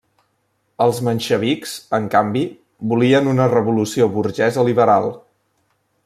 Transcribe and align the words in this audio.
Els 0.85 1.01
menxevics, 1.07 1.73
en 1.99 2.07
canvi, 2.15 2.41
volien 2.93 3.29
una 3.35 3.47
revolució 3.55 4.07
burgesa 4.17 4.65
liberal. 4.71 5.11